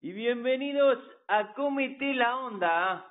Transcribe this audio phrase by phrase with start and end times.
[0.00, 3.04] y bienvenidos a Cómete la Onda.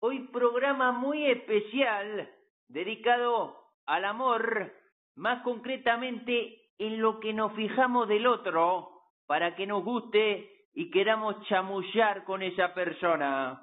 [0.00, 2.28] Hoy programa muy especial
[2.68, 4.72] dedicado al amor,
[5.16, 8.90] más concretamente en lo que nos fijamos del otro
[9.26, 13.62] para que nos guste y queramos chamullar con esa persona.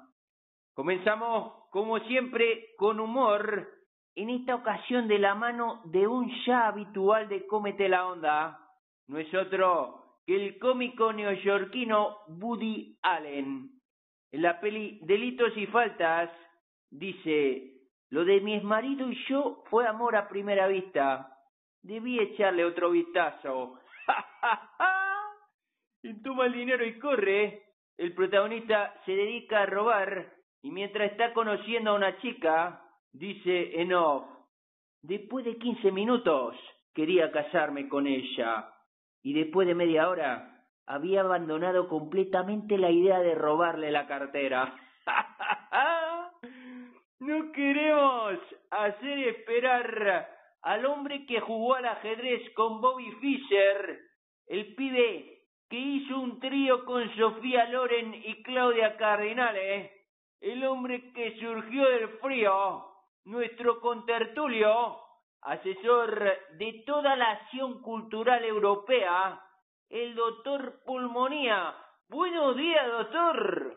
[0.74, 3.68] Comenzamos, como siempre, con humor,
[4.16, 8.58] en esta ocasión de la mano de un ya habitual de Cómete la Onda.
[9.06, 13.70] No es otro el cómico neoyorquino Woody Allen.
[14.30, 16.30] En la peli Delitos y Faltas
[16.90, 17.72] dice,
[18.10, 21.28] lo de mi exmarido y yo fue amor a primera vista.
[21.82, 23.78] Debí echarle otro vistazo.
[26.02, 27.62] y toma el dinero y corre.
[27.98, 33.90] El protagonista se dedica a robar y mientras está conociendo a una chica, dice en
[35.02, 36.56] después de quince minutos
[36.94, 38.72] quería casarme con ella
[39.22, 40.52] y después de media hora
[40.86, 44.74] había abandonado completamente la idea de robarle la cartera.
[47.20, 48.38] no queremos
[48.70, 50.28] hacer esperar
[50.62, 54.00] al hombre que jugó al ajedrez con Bobby Fischer,
[54.46, 59.90] el pibe que hizo un trío con Sofía Loren y Claudia Cardinale,
[60.40, 62.84] el hombre que surgió del frío,
[63.24, 64.98] nuestro contertulio,
[65.42, 69.40] asesor de toda la acción cultural europea,
[69.88, 71.74] el doctor Pulmonía.
[72.08, 73.76] Buenos días, doctor.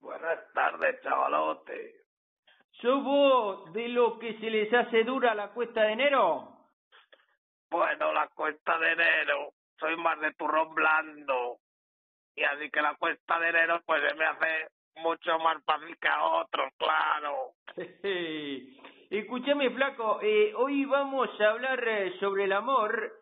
[0.00, 1.94] Buenas tardes, chavalote.
[2.80, 6.48] ¿Sos vos de lo que se les hace dura la cuesta de enero?
[7.70, 11.58] Bueno, la cuesta de enero soy más de turrón blando.
[12.34, 16.08] Y así que la cuesta de enero pues se me hace mucho más fácil que
[16.08, 17.52] a otros, claro.
[19.10, 23.12] Escúchame, flaco, eh, hoy vamos a hablar eh, sobre el amor.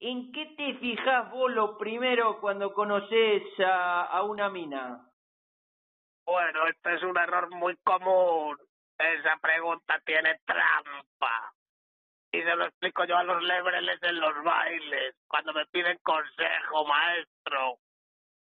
[0.00, 5.08] ¿En qué te fijas vos lo primero cuando conoces a, a una mina?
[6.24, 8.58] Bueno, este es un error muy común.
[8.98, 11.52] Esa pregunta tiene trampa
[12.32, 16.84] y se lo explico yo a los lebreles en los bailes, cuando me piden consejo,
[16.86, 17.78] maestro.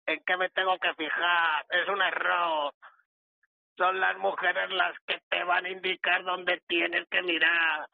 [0.06, 1.66] ¿En qué me tengo que fijar?
[1.70, 2.74] Es un error.
[3.80, 7.88] Son las mujeres las que te van a indicar dónde tienes que mirar.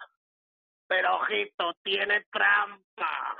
[0.87, 3.37] Pero ojito, tiene trampa.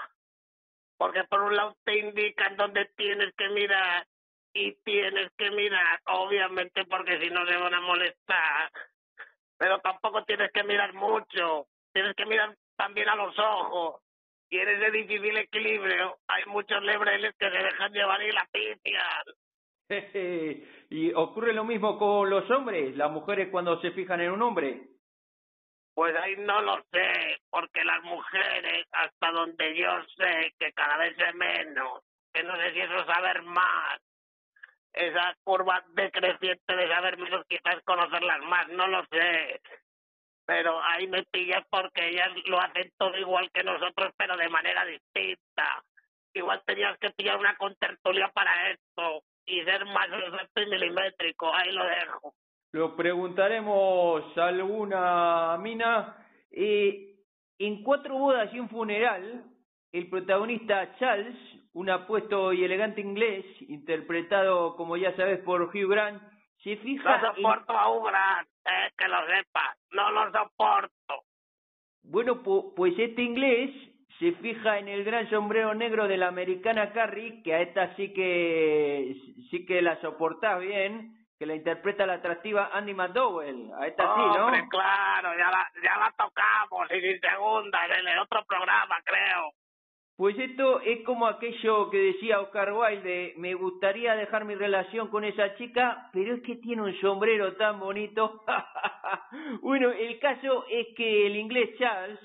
[0.98, 4.08] Porque por un lado te indican dónde tienes que mirar
[4.54, 8.72] y tienes que mirar, obviamente porque si no se van a molestar.
[9.58, 14.02] Pero tampoco tienes que mirar mucho tienes que mirar también a los ojos.
[14.50, 16.20] Y de difícil equilibrio.
[16.28, 19.24] Hay muchos lebreles que se dejan llevar y la pipian.
[20.90, 22.96] ¿Y ocurre lo mismo con los hombres?
[22.96, 24.88] ¿Las mujeres cuando se fijan en un hombre?
[25.94, 31.18] Pues ahí no lo sé, porque las mujeres, hasta donde yo sé, que cada vez
[31.18, 32.02] es menos,
[32.34, 34.02] que no sé si eso es saber más,
[34.92, 39.62] esa curva decreciente de saber menos, quizás conocerlas más, no lo sé
[40.46, 44.86] pero ahí me pillas porque ellas lo hacen todo igual que nosotros, pero de manera
[44.86, 45.84] distinta.
[46.34, 50.10] Igual tenías que pillar una contertulia para esto y ser más
[50.56, 52.34] milimétrico, ahí lo dejo.
[52.72, 56.18] Lo preguntaremos a alguna mina.
[56.52, 57.16] Eh,
[57.58, 59.46] en Cuatro bodas y un funeral,
[59.92, 61.38] el protagonista Charles,
[61.74, 66.22] un apuesto y elegante inglés, interpretado, como ya sabes, por Hugh Grant,
[66.64, 67.18] se fija...
[67.18, 71.24] No soporto a Hugh Grant, eh, que lo sepa no lo soporto.
[72.04, 73.72] Bueno, pues este inglés
[74.20, 78.14] se fija en el gran sombrero negro de la americana Carrie, que a esta sí
[78.14, 79.16] que
[79.50, 83.72] sí que la soporta bien, que la interpreta la atractiva Andy McDowell.
[83.78, 84.46] A esta sí, ¿no?
[84.46, 89.52] Hombre, claro, ya la, ya la tocamos y sin segunda en el otro programa, creo.
[90.18, 95.26] Pues esto es como aquello que decía Oscar Wilde, me gustaría dejar mi relación con
[95.26, 98.42] esa chica, pero es que tiene un sombrero tan bonito.
[99.62, 102.20] bueno, el caso es que el inglés Charles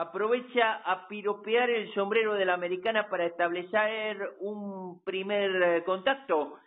[0.00, 6.58] aprovecha a piropear el sombrero de la americana para establecer un primer eh, contacto.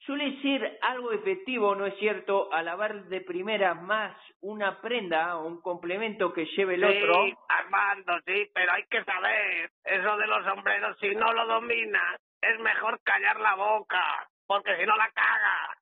[0.00, 5.62] Suele ser algo efectivo, ¿no es cierto?, alabar de primera más una prenda o un
[5.62, 7.24] complemento que lleve el otro.
[7.24, 12.20] Sí, Armando, sí, pero hay que saber, eso de los sombreros, si no lo dominas,
[12.42, 14.02] es mejor callar la boca,
[14.46, 15.81] porque si no la caga.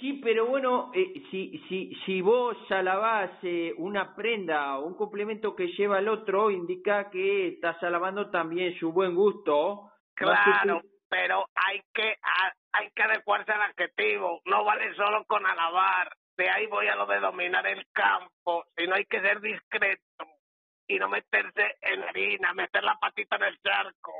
[0.00, 5.54] Sí, pero bueno, eh, si, si, si vos alabás eh, una prenda o un complemento
[5.54, 9.92] que lleva el otro, indica que estás alabando también su buen gusto.
[10.14, 12.16] Claro, pero hay que,
[12.72, 16.12] hay que adecuarse al adjetivo, no vale solo con alabar.
[16.36, 20.26] De ahí voy a lo de dominar el campo, sino hay que ser discreto
[20.88, 24.12] y no meterse en harina, meter la patita en el charco.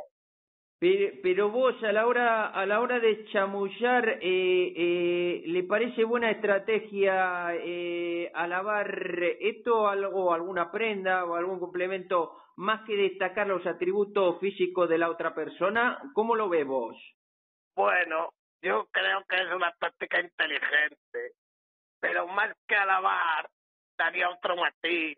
[1.23, 6.31] Pero, vos a la hora a la hora de chamullar, eh, eh, ¿le parece buena
[6.31, 14.39] estrategia eh, alabar esto algo, alguna prenda o algún complemento más que destacar los atributos
[14.41, 16.03] físicos de la otra persona?
[16.13, 16.97] ¿Cómo lo ves vos?
[17.75, 21.33] Bueno, yo creo que es una táctica inteligente,
[21.99, 23.49] pero más que alabar,
[23.97, 25.17] daría otro matiz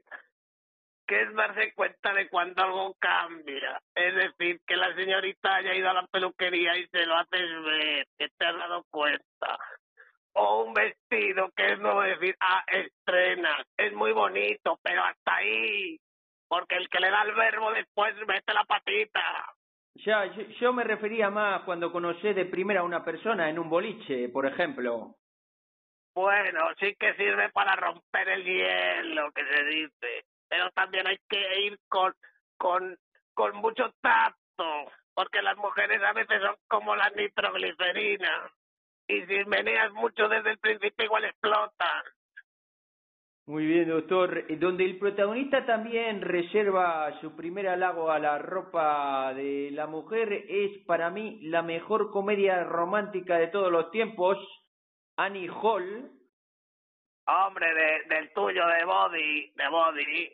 [1.06, 3.80] que es darse cuenta de cuando algo cambia.
[3.94, 8.06] Es decir, que la señorita haya ido a la peluquería y se lo haces ver,
[8.18, 9.58] que te has dado cuenta.
[10.32, 15.98] O un vestido que es no decir, ah, estrenas, es muy bonito, pero hasta ahí.
[16.48, 19.54] Porque el que le da el verbo después mete la patita.
[20.04, 20.26] Ya,
[20.60, 24.44] yo, me refería más cuando conocí de primera a una persona en un boliche, por
[24.44, 25.14] ejemplo.
[26.14, 31.60] Bueno, sí que sirve para romper el hielo, que se dice pero también hay que
[31.60, 32.14] ir con,
[32.56, 32.96] con,
[33.34, 38.50] con mucho tacto, porque las mujeres a veces son como la nitroglicerina,
[39.08, 42.02] y si meneas mucho desde el principio igual explotan.
[43.48, 44.44] Muy bien, doctor.
[44.58, 50.78] Donde el protagonista también reserva su primer halago a la ropa de la mujer, es
[50.84, 54.36] para mí la mejor comedia romántica de todos los tiempos,
[55.16, 56.10] Annie Hall,
[57.26, 60.32] Hombre, de, del tuyo, de Body, de Body.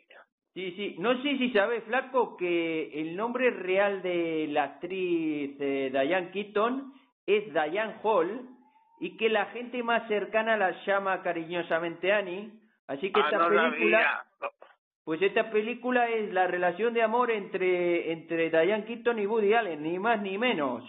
[0.53, 0.95] Sí, sí.
[0.99, 6.93] No sé si sabes, Flaco, que el nombre real de la actriz eh, Diane Keaton
[7.25, 8.47] es Diane Hall
[8.99, 12.51] y que la gente más cercana la llama cariñosamente Annie.
[12.87, 14.25] Así que ah, esta película...
[15.05, 19.83] Pues esta película es la relación de amor entre, entre Diane Keaton y Woody Allen,
[19.83, 20.81] ni más ni menos.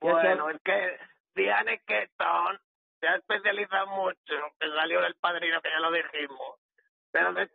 [0.00, 0.96] Bueno, es que
[1.36, 2.58] Diane Keaton
[3.06, 6.58] se ha especializado mucho, que salió del padrino, que ya lo dijimos,
[7.12, 7.48] pero se,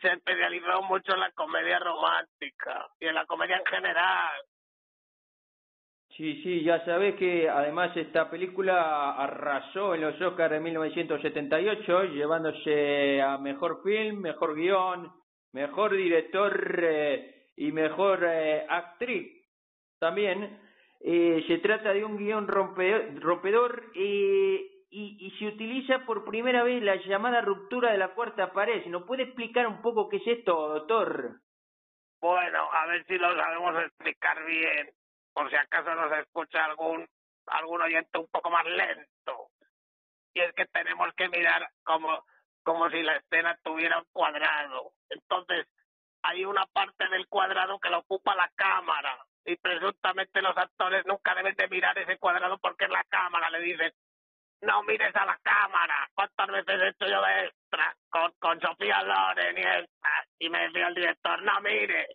[0.00, 4.42] se ha especializado mucho en la comedia romántica y en la comedia en general.
[6.16, 13.20] Sí, sí, ya sabes que además esta película arrasó en los Oscars de 1978, llevándose
[13.22, 15.10] a mejor film, mejor guion,
[15.52, 19.32] mejor director eh, y mejor eh, actriz.
[19.98, 20.60] También
[21.00, 26.82] eh, se trata de un guion rompedor y y, y se utiliza por primera vez
[26.82, 28.84] la llamada ruptura de la cuarta pared.
[28.86, 31.40] ¿Nos puede explicar un poco qué es esto, doctor?
[32.20, 34.90] Bueno, a ver si lo sabemos explicar bien,
[35.32, 37.08] por si acaso nos escucha algún,
[37.46, 39.48] algún oyente un poco más lento.
[40.34, 42.24] Y es que tenemos que mirar como,
[42.62, 44.92] como si la escena tuviera un cuadrado.
[45.08, 45.66] Entonces,
[46.22, 51.34] hay una parte del cuadrado que lo ocupa la cámara y presuntamente los actores nunca
[51.34, 53.94] deben de mirar ese cuadrado porque la cámara le dice
[54.62, 56.08] no mires a la cámara.
[56.14, 60.08] ¿Cuántas veces he hecho yo de extra con, con Sofía Loren y esta?
[60.38, 62.08] Y me decía el director, no mire.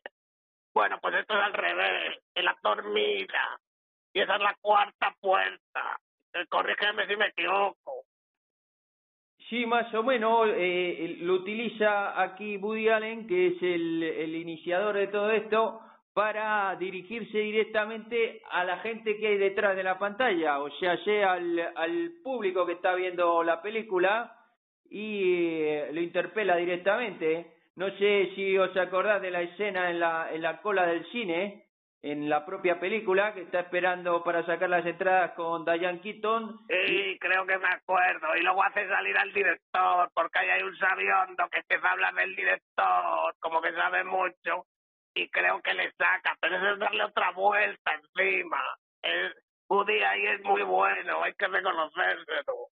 [0.73, 2.19] Bueno, pues esto es al revés.
[2.35, 3.59] El actor mira.
[4.13, 5.99] Y esa es la cuarta puerta.
[6.33, 8.03] Eh, corrígeme si me equivoco.
[9.49, 14.95] Sí, más o menos eh, lo utiliza aquí Woody Allen, que es el, el iniciador
[14.95, 15.81] de todo esto,
[16.17, 20.97] para dirigirse directamente a la gente que hay detrás de la pantalla, o sea,
[21.31, 24.35] al, al público que está viendo la película
[24.89, 27.53] y eh, lo interpela directamente.
[27.75, 31.67] No sé si os acordás de la escena en la, en la cola del cine,
[32.01, 36.61] en la propia película, que está esperando para sacar las entradas con Diane Keaton.
[36.67, 38.35] Sí, creo que me acuerdo.
[38.35, 42.15] Y luego hace salir al director, porque ahí hay un sabiondo que empieza a hablar
[42.15, 44.65] del director, como que sabe mucho
[45.17, 48.61] y creo que le saca, pero eso es darle otra vuelta encima.
[49.01, 49.33] El
[49.69, 52.69] Woody ahí es muy bueno, hay que reconocerlo.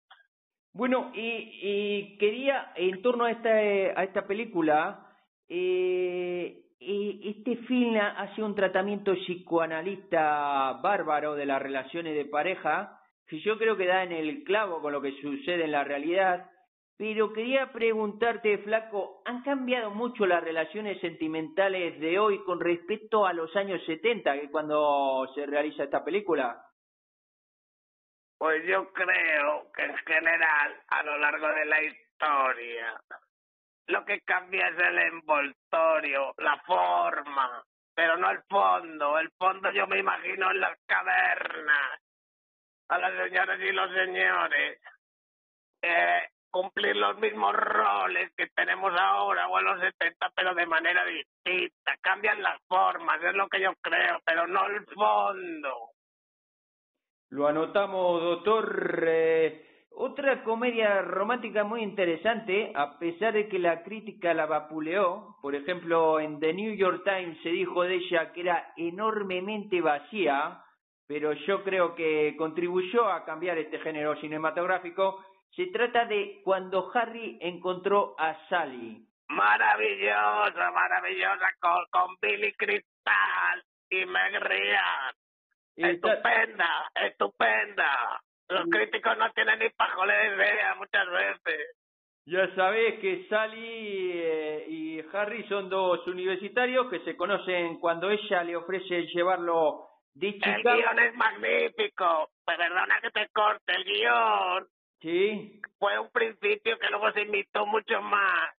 [0.74, 5.06] Bueno, y, y quería, en torno a esta, a esta película,
[5.48, 13.56] eh, este film hace un tratamiento psicoanalista bárbaro de las relaciones de pareja, que yo
[13.58, 16.50] creo que da en el clavo con lo que sucede en la realidad,
[16.96, 23.32] Pero quería preguntarte, Flaco, ¿han cambiado mucho las relaciones sentimentales de hoy con respecto a
[23.32, 26.64] los años 70, que cuando se realiza esta película?
[28.38, 33.00] Pues yo creo que en general, a lo largo de la historia,
[33.86, 39.18] lo que cambia es el envoltorio, la forma, pero no el fondo.
[39.18, 42.00] El fondo yo me imagino en las cavernas,
[42.88, 44.80] a las señoras y los señores,
[45.82, 51.04] eh, cumplir los mismos roles que tenemos ahora o en los 70, pero de manera
[51.04, 51.96] distinta.
[52.00, 55.90] Cambian las formas, es lo que yo creo, pero no el fondo.
[57.30, 59.04] Lo anotamos, doctor.
[59.08, 65.54] Eh, otra comedia romántica muy interesante, a pesar de que la crítica la vapuleó, por
[65.54, 70.62] ejemplo, en The New York Times se dijo de ella que era enormemente vacía,
[71.06, 75.22] pero yo creo que contribuyó a cambiar este género cinematográfico.
[75.54, 79.06] Se trata de Cuando Harry encontró a Sally.
[79.28, 85.14] Maravillosa, maravillosa, con, Billy Crystal y Meg Ryan.
[85.76, 88.22] Estupenda, estupenda.
[88.48, 91.76] Los críticos no tienen ni pajoles de idea muchas veces.
[92.24, 98.44] Ya sabés que Sally eh, y Harry son dos universitarios que se conocen cuando ella
[98.44, 100.70] le ofrece llevarlo de Chicago.
[100.70, 102.30] El guion es magnífico.
[102.44, 104.66] Perdona que te corte el guion.
[105.02, 105.60] Sí.
[105.78, 108.54] Fue un principio que luego se imitó mucho más.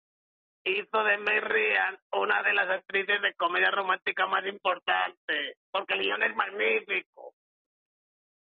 [0.66, 6.00] Hizo de May Ryan una de las actrices de comedia romántica más importantes, porque el
[6.00, 7.34] guion es magnífico.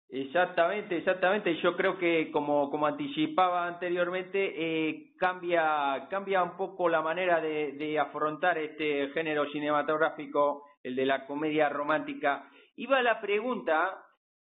[0.10, 1.55] Exactamente, exactamente.
[1.62, 7.72] Yo creo que como, como anticipaba anteriormente, eh, cambia, cambia un poco la manera de,
[7.74, 12.48] de afrontar este género cinematográfico, el de la comedia romántica.
[12.75, 14.05] Iba la pregunta,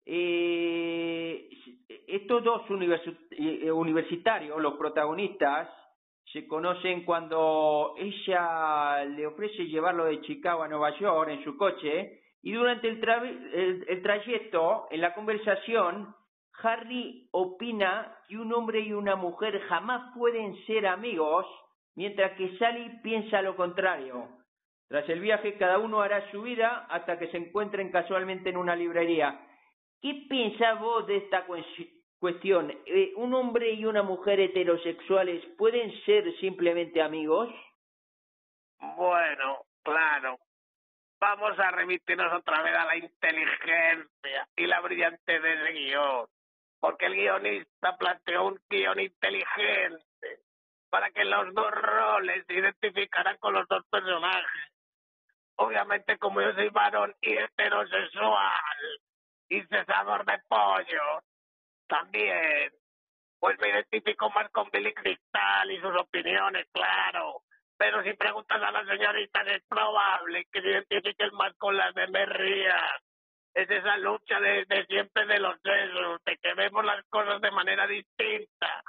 [0.05, 1.49] eh,
[2.07, 5.69] estos dos eh, universitarios, los protagonistas,
[6.31, 12.21] se conocen cuando ella le ofrece llevarlo de Chicago a Nueva York en su coche
[12.41, 16.13] y durante el, el, trayecto, en la conversación,
[16.61, 21.45] Harry opina que un hombre y una mujer jamás pueden ser amigos,
[21.95, 24.27] mientras que Sally piensa lo contrario.
[24.89, 28.75] Tras el viaje, cada uno hará su vida hasta que se encuentren casualmente en una
[28.75, 29.39] librería.
[30.03, 31.45] ¿Qué piensas vos de esta
[32.19, 32.77] cuestión?
[32.85, 37.47] Eh, ¿Un hombre y una mujer heterosexuales pueden ser simplemente amigos?
[38.97, 40.39] Bueno, claro,
[41.21, 46.27] vamos a remitirnos otra vez a la inteligencia y la brillante del guion,
[46.81, 50.41] porque el guionista planteó un guion inteligente
[50.89, 54.73] para que los dos roles se identificaran con los dos personajes.
[55.55, 58.59] Obviamente, como yo soy varón y heterosexual
[59.57, 61.23] y cesador de pollo,
[61.87, 62.71] también,
[63.39, 67.43] pues me identifico más con Billy Cristal y sus opiniones, claro
[67.77, 72.07] pero si preguntas a la señorita es probable que se identifiquen más con las de
[72.07, 72.79] Merría.
[73.53, 77.85] Es esa lucha de, siempre de los sesos, de que vemos las cosas de manera
[77.85, 78.83] distinta,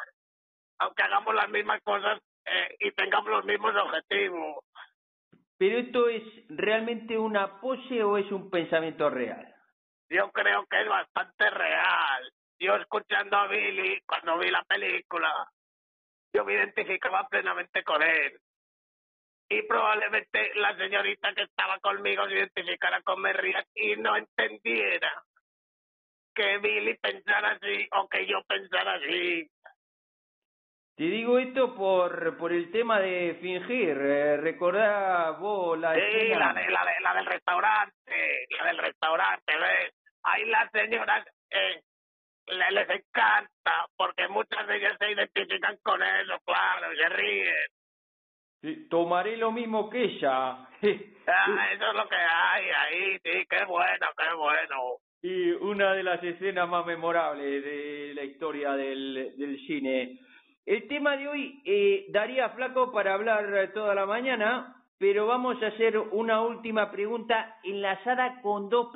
[0.78, 4.64] aunque hagamos las mismas cosas eh, y tengamos los mismos objetivos.
[5.58, 9.53] ¿Pero esto es realmente una pose o es un pensamiento real?
[10.08, 12.32] Yo creo que es bastante real.
[12.58, 15.48] Yo escuchando a Billy cuando vi la película,
[16.32, 18.40] yo me identificaba plenamente con él
[19.48, 25.22] y probablemente la señorita que estaba conmigo se identificara con Merriat y no entendiera
[26.34, 29.48] que Billy pensara así o que yo pensara así.
[30.96, 33.96] Te digo esto por por el tema de fingir.
[33.96, 39.52] Eh, recordá vos la Sí, la, de, la, de, la del restaurante, la del restaurante,
[39.58, 39.94] ¿ves?
[40.22, 41.82] Ahí las señoras eh,
[42.46, 47.66] les encanta porque muchas de ellas se identifican con eso, claro, y se ríen
[48.88, 50.50] tomaré lo mismo que ella.
[51.26, 54.98] ah, eso es lo que hay ahí, sí, qué bueno, qué bueno.
[55.22, 60.18] Y una de las escenas más memorables de la historia del, del cine.
[60.66, 65.66] El tema de hoy eh, daría flaco para hablar toda la mañana, pero vamos a
[65.66, 68.88] hacer una última pregunta enlazada con dos,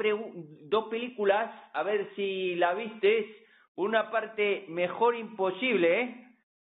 [0.63, 3.27] dos películas, a ver si la vistes.
[3.75, 6.29] Una parte mejor imposible, ¿eh?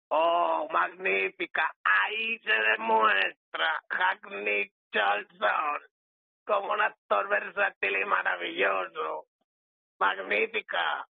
[0.09, 1.73] Oh, magnífica.
[1.85, 5.80] Ahí se demuestra Hack Nicholson
[6.44, 9.26] como un actor versátil y maravilloso.
[10.00, 11.06] Magnífica.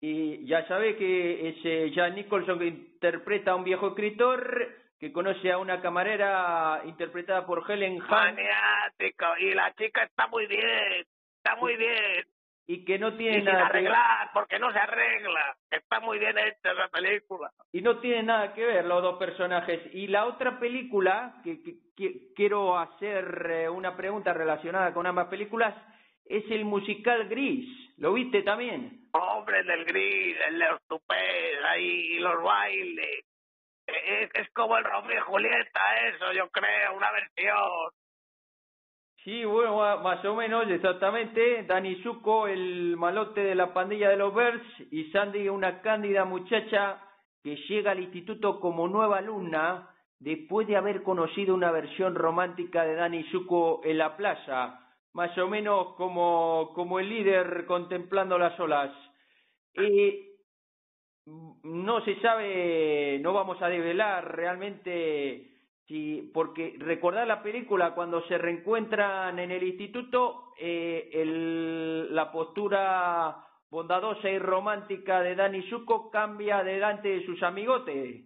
[0.00, 4.68] Y ya sabe que ese Jack Nicholson que interpreta a un viejo escritor
[5.00, 8.08] que conoce a una camarera interpretada por Helen Hunt.
[8.10, 9.26] Maniático.
[9.40, 11.04] Y la chica está muy bien.
[11.36, 12.24] Está muy bien.
[12.70, 15.56] y que no tiene y sin nada que arreglar, porque no se arregla.
[15.70, 17.50] Está muy bien hecha la película.
[17.72, 19.80] y no tiene nada que ver los dos personajes.
[19.94, 25.28] Y la otra película, que, que- que- quiero hacer eh, una pregunta relacionada con ambas
[25.28, 25.74] películas,
[26.26, 27.66] es el musical Gris.
[27.98, 29.08] ¿Lo viste también?
[29.12, 33.24] Hombre del gris, el tupés, ahí, y los bailes.
[33.86, 37.90] Es, es como el Romeo y Julieta, eso, yo creo, una versión.
[39.24, 41.64] Sí, bueno, más o menos, exactamente.
[41.64, 47.02] Dani Zuko, el malote de la pandilla de los Birds, y Sandy, una cándida muchacha
[47.42, 49.90] que llega al instituto como nueva alumna
[50.20, 54.80] después de haber conocido una versión romántica de Dani Zuko en la playa,
[55.14, 58.92] más o menos como, como el líder contemplando las olas.
[59.74, 60.24] Eh,
[61.64, 65.48] no se sabe, no vamos a develar realmente
[65.86, 73.44] si, porque recordar la película cuando se reencuentran en el instituto, eh, el, la postura
[73.70, 78.24] bondadosa y romántica de Dani Zuko cambia delante de sus amigotes.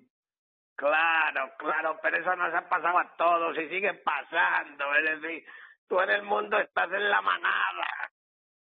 [0.74, 4.94] Claro, claro, pero eso nos ha pasado a todos y sigue pasando.
[4.96, 5.44] Es decir,
[5.92, 8.10] tú en el mundo estás en la manada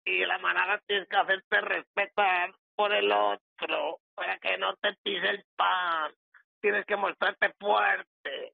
[0.06, 5.28] y la manada tienes que hacerte respetar por el otro para que no te pise
[5.28, 6.14] el pan.
[6.62, 8.54] Tienes que mostrarte fuerte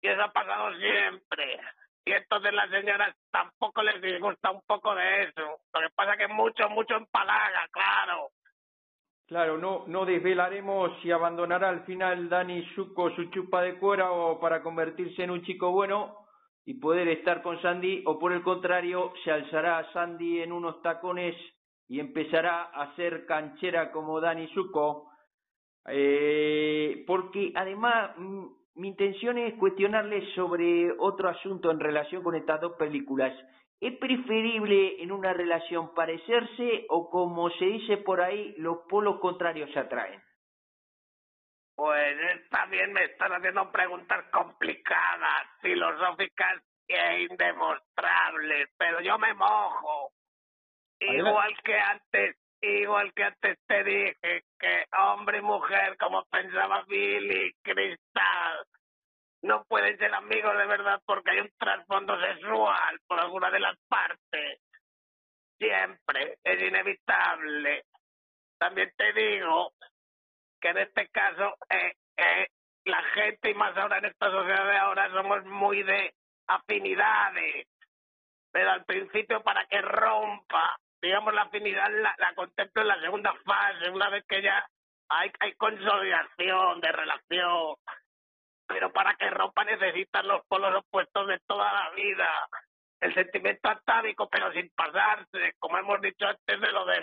[0.00, 1.60] y eso ha pasado siempre.
[2.06, 5.60] Y entonces las señoras tampoco les disgusta un poco de eso.
[5.74, 8.30] Lo que pasa que mucho, mucho empalaga, claro.
[9.26, 14.40] Claro, no, no desvelaremos si abandonará al final Dani Zuko su chupa de cuera o
[14.40, 16.27] para convertirse en un chico bueno
[16.68, 21.34] y poder estar con Sandy o por el contrario se alzará Sandy en unos tacones
[21.88, 25.10] y empezará a ser canchera como Dani Zuko
[25.88, 32.72] eh, porque además mi intención es cuestionarle sobre otro asunto en relación con estas dos
[32.72, 33.32] películas.
[33.80, 39.70] ¿Es preferible en una relación parecerse o como se dice por ahí, los polos contrarios
[39.72, 40.20] se atraen?
[41.78, 50.10] Pues está bien, me están haciendo preguntas complicadas, filosóficas e indemostrables, pero yo me mojo.
[50.98, 57.52] Igual que antes, igual que antes te dije que hombre y mujer, como pensaba Billy
[57.62, 58.66] Cristal,
[59.42, 63.76] no pueden ser amigos de verdad porque hay un trasfondo sexual por alguna de las
[63.86, 64.60] partes.
[65.56, 67.84] Siempre es inevitable.
[68.58, 69.70] También te digo
[70.60, 72.48] que en este caso eh, eh,
[72.84, 76.14] la gente y más ahora en esta sociedad de ahora somos muy de
[76.46, 77.66] afinidades.
[78.50, 83.32] Pero al principio para que rompa digamos la afinidad la, la contemplo en la segunda
[83.44, 84.66] fase una vez que ya
[85.08, 87.76] hay hay consolidación de relación.
[88.66, 92.28] Pero para que rompa necesitan los polos opuestos de toda la vida.
[93.00, 97.00] El sentimiento atávico pero sin pasarse como hemos dicho antes de lo de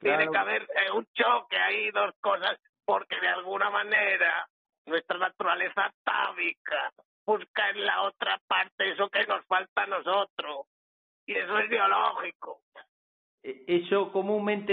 [0.00, 4.46] Tiene que haber un choque ahí, dos cosas, porque de alguna manera
[4.86, 6.92] nuestra naturaleza atávica
[7.26, 10.66] busca en la otra parte eso que nos falta a nosotros.
[11.26, 12.62] Y eso es biológico.
[13.42, 14.72] Eh, Eso comúnmente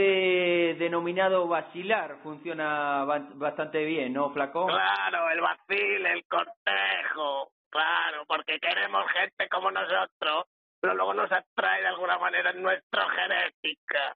[0.80, 4.68] denominado vacilar funciona ba- bastante bien, ¿no, Flaco?
[4.68, 10.46] Claro, el vacil, el cortejo, claro, porque queremos gente como nosotros,
[10.80, 14.14] pero luego nos atrae de alguna manera en nuestra genética.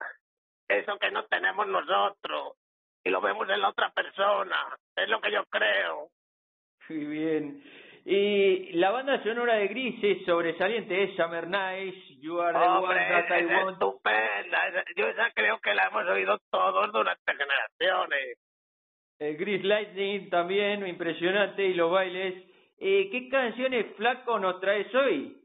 [0.69, 2.53] Eso que no tenemos nosotros
[3.03, 4.77] y lo vemos en la otra persona.
[4.95, 6.09] Es lo que yo creo.
[6.89, 7.63] Muy bien.
[8.05, 12.77] Y la banda sonora de Gris es sobresaliente, es Summer Nights, You Are the One
[12.77, 13.71] Hombre, That I es Want.
[13.73, 14.85] estupenda.
[14.95, 18.37] Yo esa creo que la hemos oído todos durante generaciones.
[19.19, 22.45] El Gris Lightning también, impresionante, y los bailes.
[22.79, 25.35] Eh, ¿Qué canciones, Flaco, nos traes hoy?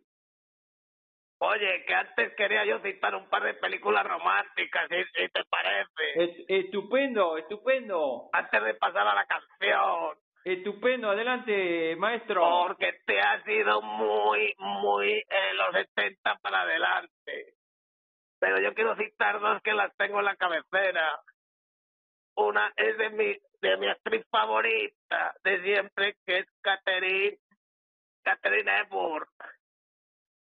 [1.46, 5.90] Oye, que antes quería yo citar un par de películas románticas, si, si te parece.
[6.14, 10.16] Es- estupendo, estupendo, Antes de pasar a la canción.
[10.44, 12.40] estupendo, adelante, maestro.
[12.66, 17.54] Porque te has ido muy, muy en los 70 para adelante.
[18.40, 21.20] Pero yo quiero citar dos que las tengo en la cabecera.
[22.37, 27.38] Una es de mi, de mi actriz favorita de siempre, que es Catherine,
[28.24, 29.26] Catherine Hepburn.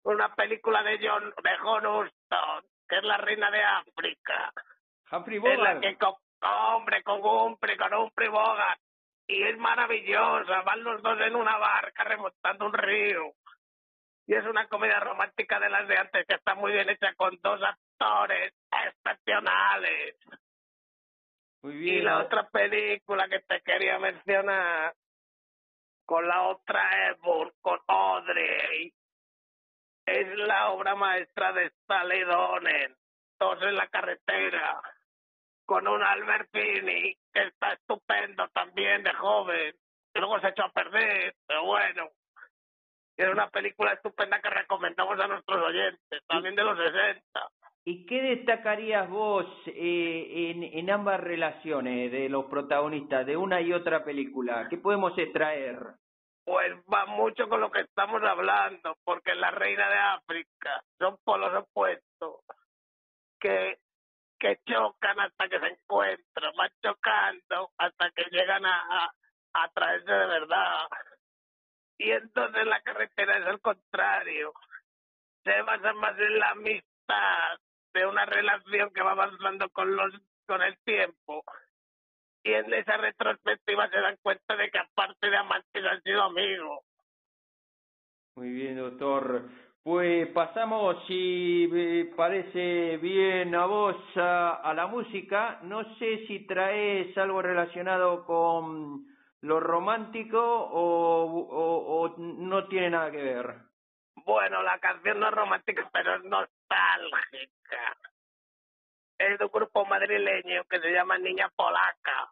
[0.03, 4.51] Una película de John, de John Huston, que es la reina de África.
[5.11, 5.81] Humphrey Bogart.
[5.81, 8.79] que con, hombre, con Humphrey, con Humphrey Bogart.
[9.27, 10.61] Y es maravillosa.
[10.63, 13.33] Van los dos en una barca remontando un río.
[14.27, 17.37] Y es una comedia romántica de las de antes que está muy bien hecha con
[17.41, 18.53] dos actores
[18.85, 20.15] excepcionales.
[21.63, 22.05] Muy Y bien.
[22.05, 24.93] la otra película que te quería mencionar,
[26.05, 28.91] con la otra Hepburn, con Audrey,
[30.11, 32.95] es la obra maestra de Stanley Donen.
[33.37, 34.81] Todos en la carretera,
[35.65, 39.73] con un Albertini que está estupendo también de joven,
[40.13, 42.09] que luego se echó a perder, pero bueno.
[43.17, 47.21] Es una película estupenda que recomendamos a nuestros oyentes, también de los 60.
[47.83, 53.73] ¿Y qué destacarías vos eh, en, en ambas relaciones de los protagonistas de una y
[53.73, 54.67] otra película?
[54.69, 55.77] ¿Qué podemos extraer?
[56.43, 61.53] Pues va mucho con lo que estamos hablando, porque la reina de África son polos
[61.53, 62.41] opuestos
[63.39, 63.77] que,
[64.39, 69.13] que chocan hasta que se encuentran, van chocando hasta que llegan a, a,
[69.53, 70.87] a traerse de verdad.
[71.97, 74.53] Y entonces la carretera es al contrario,
[75.43, 77.59] se basa más en la amistad
[77.93, 80.13] de una relación que va avanzando con los
[80.47, 81.43] con el tiempo
[82.43, 86.79] y en esa retrospectiva se dan cuenta de que aparte de amantes han sido amigos.
[88.35, 89.49] Muy bien, doctor.
[89.83, 91.67] Pues pasamos, si
[92.15, 95.59] parece bien a vos, a, a, la música.
[95.63, 99.07] No sé si traes algo relacionado con
[99.41, 103.55] lo romántico o, o, o no tiene nada que ver.
[104.23, 107.97] Bueno, la canción no es romántica, pero es nostálgica.
[109.27, 112.31] Es de un grupo madrileño que se llama Niña Polaca.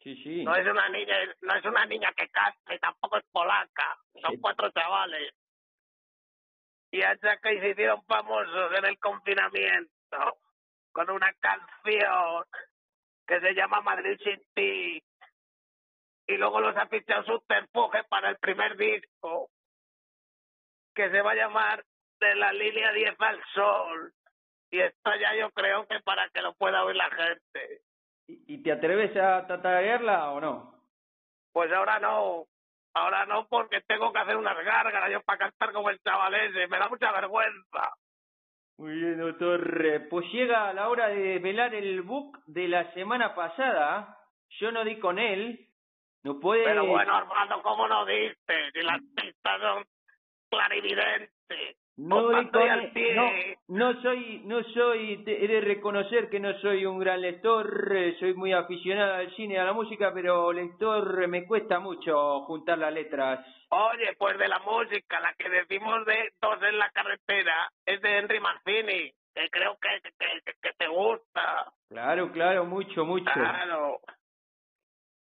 [0.00, 0.44] Sí, sí.
[0.44, 3.96] No es una niña, no es una niña que canta y tampoco es polaca.
[4.20, 4.40] Son Sí.
[4.40, 5.32] cuatro chavales.
[6.90, 10.38] Y hasta que se hicieron famosos en el confinamiento
[10.92, 12.44] con una canción
[13.26, 15.02] que se llama Madrid sin ti.
[16.26, 19.50] Y luego los ha fichado Subterfuge para el primer disco
[20.94, 21.84] que se va a llamar
[22.20, 24.12] De la línea 10 al sol.
[24.72, 27.82] Y esto ya yo creo que para que lo pueda oír la gente.
[28.26, 30.74] ¿Y, y te atreves a tatarearla o no?
[31.52, 32.46] Pues ahora no,
[32.94, 36.66] ahora no porque tengo que hacer unas gárgaras yo para cantar como el chaval ese,
[36.68, 37.92] me da mucha vergüenza.
[38.78, 40.08] Muy bien, doctor.
[40.08, 44.18] Pues llega la hora de velar el book de la semana pasada.
[44.58, 45.68] Yo no di con él.
[46.24, 46.64] No puede...
[46.64, 48.70] Pero bueno, Armando, ¿cómo no diste?
[48.72, 49.84] Si las pistas son
[50.50, 51.76] clarividentes.
[51.96, 52.42] No, no,
[53.68, 58.32] no soy, no soy, te- he de reconocer que no soy un gran lector, soy
[58.34, 62.94] muy aficionado al cine y a la música, pero lector me cuesta mucho juntar las
[62.94, 63.46] letras.
[63.68, 68.18] Oye, pues de la música, la que decimos de Dos en la carretera, es de
[68.18, 71.72] Henry Mancini, que creo que, que, que, te gusta.
[71.90, 73.30] Claro, claro, mucho, mucho.
[73.32, 74.00] Claro.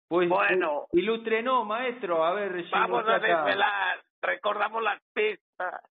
[0.08, 0.84] Pues, Bueno.
[0.92, 5.51] ilustre no, maestro, a ver si Vamos a desvelar, recordamos las pistas.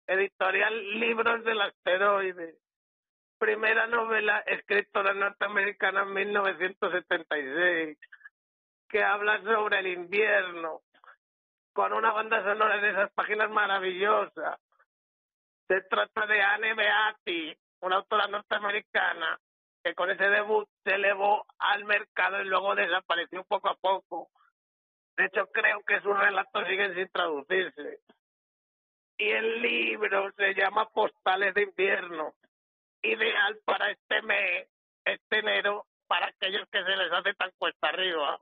[0.07, 2.57] Editorial Libros del Asteroide.
[3.39, 7.99] Primera novela escritora norteamericana en 1976,
[8.89, 10.81] que habla sobre el invierno,
[11.73, 14.59] con una banda sonora de esas páginas maravillosas.
[15.69, 19.39] Se trata de Anne Beatty, una autora norteamericana,
[19.83, 24.31] que con ese debut se elevó al mercado y luego desapareció poco a poco.
[25.17, 28.01] De hecho, creo que sus relatos siguen sin traducirse.
[29.19, 32.35] Y el libro se llama Postales de Invierno,
[33.03, 34.69] ideal para este mes,
[35.05, 38.39] este enero, para aquellos que se les hace tan cuesta arriba.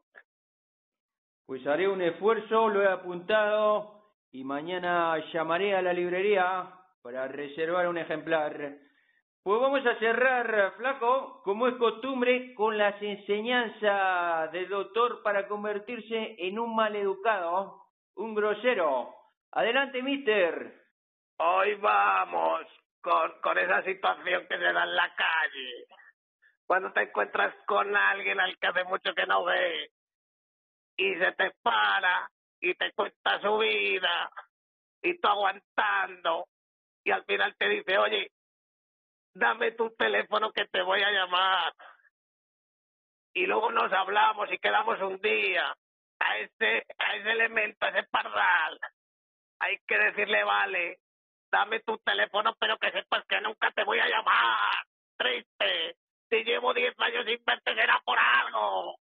[1.46, 7.87] Pues haré un esfuerzo, lo he apuntado y mañana llamaré a la librería para reservar
[7.87, 8.78] un ejemplar.
[9.44, 16.34] Pues vamos a cerrar, flaco, como es costumbre, con las enseñanzas del doctor para convertirse
[16.38, 17.82] en un maleducado,
[18.16, 19.14] un grosero.
[19.57, 20.83] Adelante, mister.
[21.38, 22.62] Hoy vamos
[23.01, 25.87] con, con esa situación que se da en la calle.
[26.67, 29.93] Cuando te encuentras con alguien al que hace mucho que no ves
[30.97, 32.29] y se te para
[32.61, 34.29] y te cuenta su vida
[35.03, 36.49] y tú aguantando
[37.05, 38.33] y al final te dice, oye,
[39.35, 41.73] dame tu teléfono que te voy a llamar.
[43.33, 45.73] Y luego nos hablamos y quedamos un día
[46.19, 48.81] a ese, a ese elemento, a ese pardal.
[49.61, 50.99] Hay que decirle, vale,
[51.51, 54.85] dame tu teléfono, pero que sepas que nunca te voy a llamar.
[55.17, 55.97] Triste.
[56.29, 58.97] Si llevo 10 años sin verte será por algo.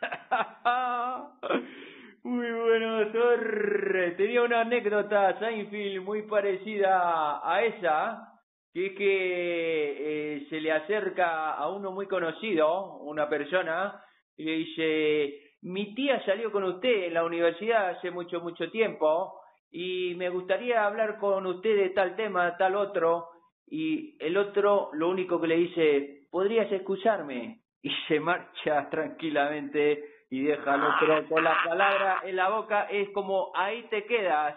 [2.24, 4.14] Muy bueno, doctor.
[4.16, 8.40] Tenía una anécdota, Seinfeld, muy parecida a esa,
[8.72, 14.02] que es que eh, se le acerca a uno muy conocido, una persona,
[14.38, 19.38] y le dice, mi tía salió con usted en la universidad hace mucho, mucho tiempo,
[19.76, 23.30] y me gustaría hablar con usted de tal tema, tal otro,
[23.66, 27.58] y el otro lo único que le dice, ¿podrías excusarme?
[27.82, 33.10] Y se marcha tranquilamente y deja al otro con la palabra en la boca, es
[33.10, 34.56] como ahí te quedas.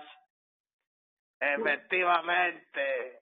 [1.39, 3.19] Efectivamente.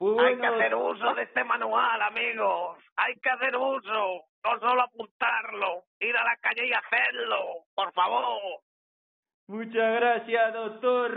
[0.00, 2.78] Hay que hacer uso de este manual, amigos.
[2.96, 4.24] Hay que hacer uso.
[4.44, 5.84] No solo apuntarlo.
[5.98, 7.64] Ir a la calle y hacerlo.
[7.74, 8.60] Por favor.
[9.48, 11.10] Muchas gracias, doctor,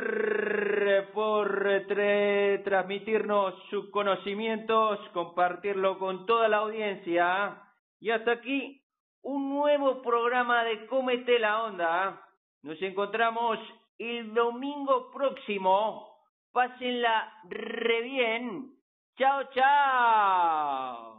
[1.14, 7.62] por tra- transmitirnos sus conocimientos, compartirlo con toda la audiencia.
[8.00, 8.82] Y hasta aquí
[9.22, 12.22] un nuevo programa de Cómete la Onda.
[12.64, 13.60] Nos encontramos
[14.00, 16.16] el domingo próximo.
[16.54, 18.72] Pásenla re bien.
[19.18, 21.11] Chao, chao.